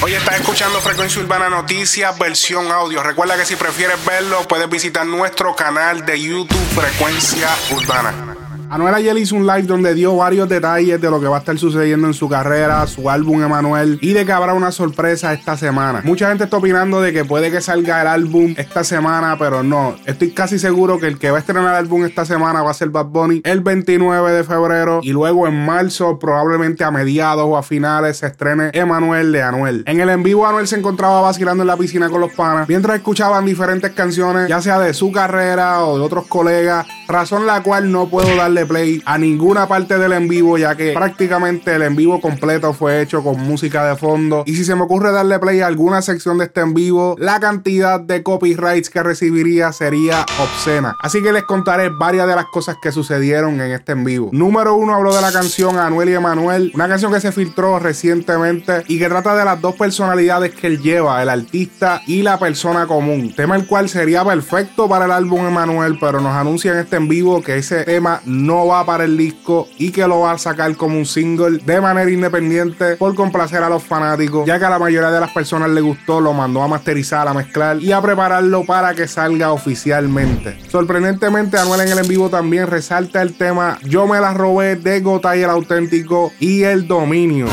[0.00, 3.02] Hoy estás escuchando Frecuencia Urbana Noticias, versión audio.
[3.02, 8.27] Recuerda que si prefieres verlo, puedes visitar nuestro canal de YouTube Frecuencia Urbana.
[8.70, 11.56] Anuel ayer hizo un live donde dio varios detalles de lo que va a estar
[11.58, 16.02] sucediendo en su carrera, su álbum Emanuel y de que habrá una sorpresa esta semana.
[16.04, 19.96] Mucha gente está opinando de que puede que salga el álbum esta semana, pero no.
[20.04, 22.74] Estoy casi seguro que el que va a estrenar el álbum esta semana va a
[22.74, 27.56] ser Bad Bunny el 29 de febrero y luego en marzo, probablemente a mediados o
[27.56, 29.82] a finales, se estrene Emanuel de Anuel.
[29.86, 32.96] En el en vivo, Anuel se encontraba vacilando en la piscina con los panas mientras
[32.96, 37.90] escuchaban diferentes canciones, ya sea de su carrera o de otros colegas, razón la cual
[37.90, 41.96] no puedo darle play a ninguna parte del en vivo, ya que prácticamente el en
[41.96, 44.44] vivo completo fue hecho con música de fondo.
[44.46, 47.40] Y si se me ocurre darle play a alguna sección de este en vivo, la
[47.40, 50.94] cantidad de copyrights que recibiría sería obscena.
[51.02, 54.30] Así que les contaré varias de las cosas que sucedieron en este en vivo.
[54.32, 58.84] Número uno, habló de la canción Anuel y Emanuel, una canción que se filtró recientemente
[58.88, 62.86] y que trata de las dos personalidades que él lleva, el artista y la persona
[62.86, 63.34] común.
[63.34, 67.08] Tema el cual sería perfecto para el álbum Emanuel, pero nos anuncia en este en
[67.08, 70.38] vivo que ese tema no no va para el disco y que lo va a
[70.38, 74.70] sacar como un single de manera independiente por complacer a los fanáticos, ya que a
[74.70, 78.00] la mayoría de las personas le gustó, lo mandó a masterizar, a mezclar y a
[78.00, 80.58] prepararlo para que salga oficialmente.
[80.70, 85.00] Sorprendentemente, Anuel en el en vivo también resalta el tema Yo me la robé de
[85.00, 87.48] Gotay el auténtico y el dominio.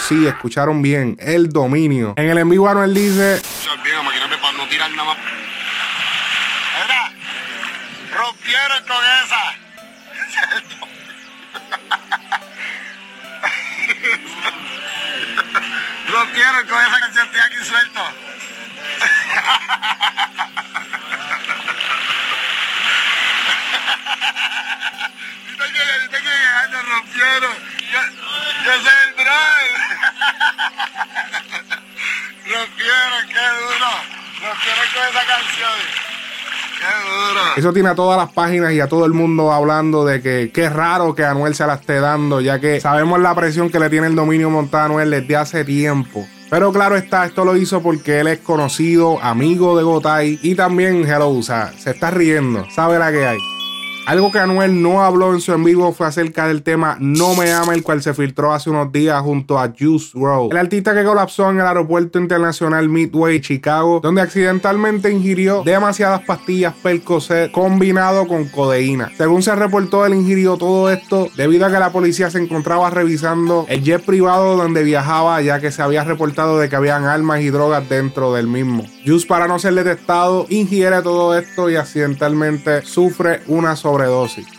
[0.00, 2.14] Sí, escucharon bien, el dominio.
[2.16, 3.40] En el en vivo Anuel dice...
[8.46, 9.42] rompieron con esa.
[16.08, 18.00] rompieron con esa canción, estoy aquí suelto.
[26.00, 26.32] ¿Viste que,
[26.82, 27.56] rompieron?
[27.92, 28.00] Yo,
[28.82, 29.14] soy el
[32.54, 33.90] rompieron, qué duro.
[34.40, 36.05] Rompieron con esa canción.
[37.56, 40.68] Eso tiene a todas las páginas y a todo el mundo hablando de que qué
[40.68, 44.08] raro que Anuel se la esté dando, ya que sabemos la presión que le tiene
[44.08, 46.26] el dominio montado Anuel desde hace tiempo.
[46.50, 51.04] Pero claro está, esto lo hizo porque él es conocido, amigo de Gotay y también
[51.04, 53.55] Hello, o sea, se está riendo, sabe la que hay.
[54.06, 57.52] Algo que Anuel no habló en su en vivo fue acerca del tema No Me
[57.52, 61.02] Ama, el cual se filtró hace unos días junto a Juice WRLD, el artista que
[61.02, 68.44] colapsó en el aeropuerto internacional Midway, Chicago, donde accidentalmente ingirió demasiadas pastillas Percocet combinado con
[68.44, 69.10] codeína.
[69.16, 73.66] Según se reportó, él ingirió todo esto debido a que la policía se encontraba revisando
[73.68, 77.50] el jet privado donde viajaba, ya que se había reportado de que habían armas y
[77.50, 78.84] drogas dentro del mismo.
[79.04, 83.95] Juice, para no ser detectado, ingiere todo esto y accidentalmente sufre una sobredosis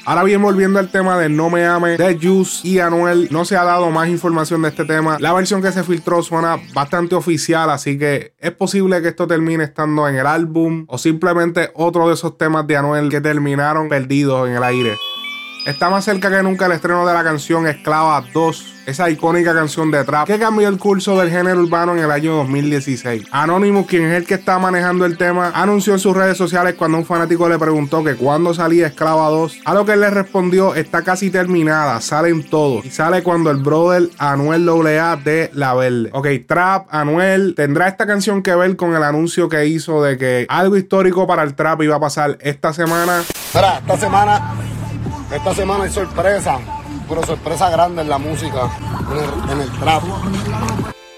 [0.06, 3.56] Ahora bien, volviendo al tema de No Me Ame de Juice y Anuel, no se
[3.56, 5.18] ha dado más información de este tema.
[5.20, 9.64] La versión que se filtró suena bastante oficial, así que es posible que esto termine
[9.64, 14.48] estando en el álbum o simplemente otro de esos temas de Anuel que terminaron perdidos
[14.48, 14.96] en el aire.
[15.68, 19.92] Está más cerca que nunca el estreno de la canción Esclava 2 esa icónica canción
[19.92, 23.26] de trap que cambió el curso del género urbano en el año 2016.
[23.32, 26.98] Anonymous, quien es el que está manejando el tema, anunció en sus redes sociales cuando
[26.98, 30.74] un fanático le preguntó que cuándo salía Esclava 2, a lo que él le respondió
[30.74, 36.10] está casi terminada, salen todos y sale cuando el brother Anuel AA de La Verde.
[36.14, 40.46] Ok, Trap, Anuel, tendrá esta canción que ver con el anuncio que hizo de que
[40.48, 43.20] algo histórico para el trap iba a pasar esta semana.
[43.20, 44.56] Espera, esta semana,
[45.32, 46.60] esta semana hay sorpresa
[47.08, 48.70] pero sorpresa grande en la música,
[49.52, 50.04] en el, trap.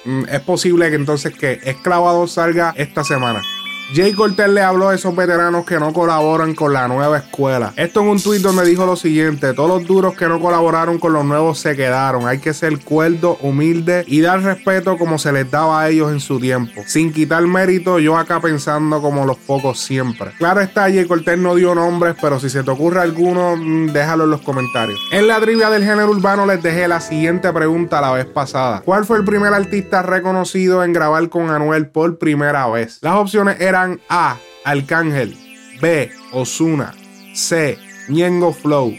[0.06, 3.42] Mm, es posible que entonces que Esclavado salga esta semana.
[3.92, 7.74] Jay Cortez le habló a esos veteranos que no colaboran con la nueva escuela.
[7.76, 11.12] Esto en un tuit donde dijo lo siguiente: Todos los duros que no colaboraron con
[11.14, 12.28] los nuevos se quedaron.
[12.28, 16.20] Hay que ser cuerdo, humilde y dar respeto como se les daba a ellos en
[16.20, 16.84] su tiempo.
[16.86, 20.34] Sin quitar mérito, yo acá pensando como los pocos siempre.
[20.38, 24.26] Claro está, Jay Cortez no dio nombres, pero si se te ocurre alguno, mm, déjalo
[24.26, 25.00] en los comentarios.
[25.12, 29.06] En la trivia del género urbano les dejé la siguiente pregunta la vez pasada: ¿Cuál
[29.06, 33.00] fue el primer artista reconocido en grabar con Anuel por primera vez?
[33.02, 33.79] Las opciones eran
[34.10, 34.38] a.
[34.66, 35.36] Arcángel.
[35.82, 36.12] B.
[36.32, 36.94] Osuna.
[37.34, 37.78] C.
[38.10, 38.94] Ñengo Flow.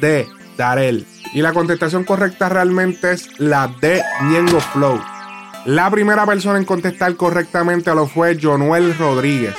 [0.00, 0.26] D.
[0.56, 1.06] Darel.
[1.34, 4.02] Y la contestación correcta realmente es la D.
[4.22, 5.00] Ñengo Flow.
[5.64, 9.54] La primera persona en contestar correctamente lo fue Jonuel Rodríguez.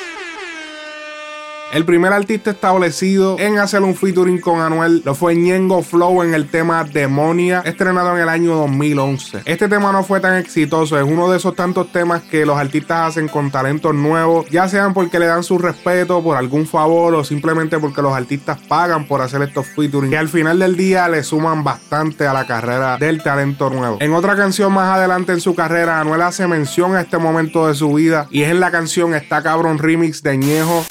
[1.74, 6.36] El primer artista establecido en hacer un featuring con Anuel lo fue Ñengo Flow en
[6.36, 9.42] el tema Demonia, estrenado en el año 2011.
[9.46, 13.08] Este tema no fue tan exitoso, es uno de esos tantos temas que los artistas
[13.08, 17.24] hacen con talentos nuevos, ya sean porque le dan su respeto por algún favor o
[17.24, 21.24] simplemente porque los artistas pagan por hacer estos featuring, que al final del día le
[21.24, 23.98] suman bastante a la carrera del talento nuevo.
[24.00, 27.74] En otra canción más adelante en su carrera, Anuel hace mención a este momento de
[27.74, 30.86] su vida y es en la canción Está Cabrón Remix de Ñejo.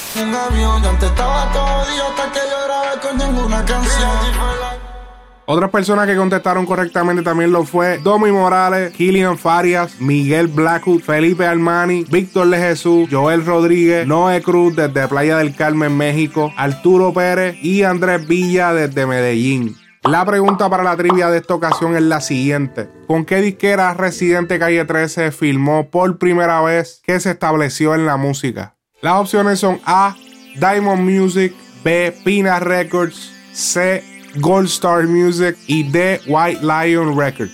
[5.44, 11.44] Otras personas que contestaron correctamente también lo fue Domi Morales, Kilian Farias, Miguel Blackwood, Felipe
[11.44, 17.82] Armani, Víctor de Joel Rodríguez, Noé Cruz desde Playa del Carmen, México, Arturo Pérez y
[17.82, 19.76] Andrés Villa desde Medellín.
[20.04, 22.88] La pregunta para la trivia de esta ocasión es la siguiente.
[23.06, 28.16] ¿Con qué disquera Residente Calle 13 filmó por primera vez que se estableció en la
[28.16, 28.76] música?
[29.00, 30.16] Las opciones son A.
[30.58, 31.52] Diamond Music,
[31.82, 32.12] B.
[32.24, 34.02] Pina Records, C.
[34.36, 36.20] Gold Star Music y D.
[36.26, 37.52] White Lion Records.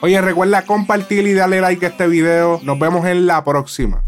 [0.00, 2.60] Oye, recuerda compartir y darle like a este video.
[2.62, 4.03] Nos vemos en la próxima.